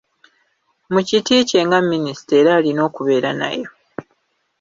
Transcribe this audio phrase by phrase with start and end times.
[0.91, 3.69] Mu kiti kye nga Minisita era alina okubeera nayo.